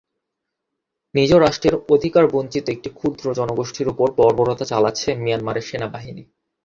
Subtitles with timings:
[1.15, 6.23] নিজ রাষ্ট্রের অধিকারবঞ্চিত একটি ক্ষুদ্র জনগোষ্ঠীর ওপর বর্বরতা চলাচ্ছে মিয়ানমারের সেনাবাহিনী।